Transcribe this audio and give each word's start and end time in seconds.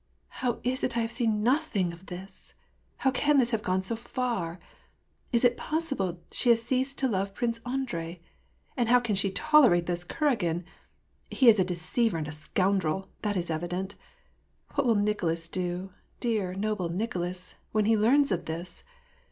'^ 0.01 0.03
How 0.29 0.59
is 0.63 0.83
it 0.83 0.97
I 0.97 1.01
have 1.01 1.11
seen 1.11 1.43
nothing 1.43 1.93
of 1.93 2.07
this? 2.07 2.55
How 2.97 3.11
can 3.11 3.37
this 3.37 3.51
have 3.51 3.61
gone 3.61 3.83
so 3.83 3.95
far? 3.95 4.59
Is 5.31 5.43
it 5.43 5.57
possible 5.57 6.23
she 6.31 6.49
has 6.49 6.63
ceased 6.63 6.97
to 6.97 7.07
love 7.07 7.35
Prince 7.35 7.59
Andrei? 7.67 8.19
And 8.75 8.89
how 8.89 8.99
can 8.99 9.13
she 9.13 9.29
tolerate 9.29 9.85
this 9.85 10.03
Kuragin? 10.03 10.65
He 11.29 11.49
is 11.49 11.59
a 11.59 11.63
deceiver 11.63 12.17
and 12.17 12.27
a 12.27 12.31
scoundrel— 12.31 13.09
that 13.21 13.37
is 13.37 13.51
evident. 13.51 13.93
AVhat 14.71 14.85
will 14.85 14.95
Nicolas 14.95 15.47
do, 15.47 15.91
dear, 16.19 16.55
noble 16.55 16.89
Nicolas, 16.89 17.53
when 17.71 17.85
he 17.85 17.95
learns 17.95 18.31
of 18.31 18.45
this 18.45 18.83